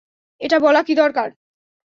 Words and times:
এটা 0.41 0.57
বলা 0.59 0.81
কি 0.83 0.93
দরকার? 0.95 1.29